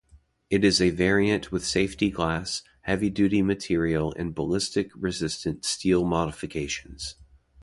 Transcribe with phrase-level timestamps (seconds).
[0.49, 7.17] It is a variant with safety glass, heavy-duty material and ballistics-resistant steel modifications.